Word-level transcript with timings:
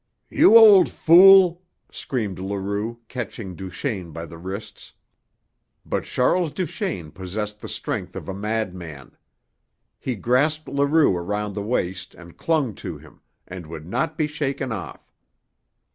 "You 0.31 0.57
old 0.57 0.89
fool!" 0.89 1.61
screamed 1.91 2.39
Leroux, 2.39 2.97
catching 3.07 3.55
Duchaine 3.55 4.09
by 4.11 4.25
the 4.25 4.39
wrists. 4.39 4.93
But 5.85 6.05
Charles 6.05 6.49
Duchaine 6.51 7.11
possessed 7.11 7.59
the 7.59 7.69
strength 7.69 8.15
of 8.15 8.27
a 8.27 8.33
madman. 8.33 9.15
He 9.99 10.15
grasped 10.15 10.67
Leroux 10.67 11.15
round 11.19 11.53
the 11.53 11.61
waist 11.61 12.15
and 12.15 12.35
clung 12.35 12.73
to 12.81 12.97
him, 12.97 13.21
and 13.47 13.67
would 13.67 13.85
not 13.85 14.17
be 14.17 14.25
shaken 14.25 14.71
off. 14.71 15.13